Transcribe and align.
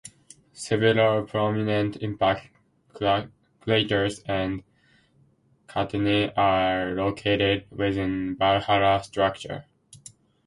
Several 0.53 1.27
prominent 1.27 1.97
impact 1.97 2.47
craters 3.59 4.19
and 4.27 4.63
catenae 5.67 6.33
are 6.35 6.95
located 6.95 7.67
within 7.69 8.35
Valhalla 8.35 9.03
structure. 9.03 9.65